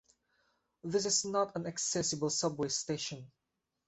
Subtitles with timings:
[0.83, 3.31] This is not an accessible subway station.